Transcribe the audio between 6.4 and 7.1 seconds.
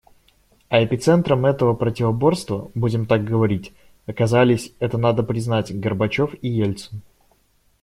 и Ельцин.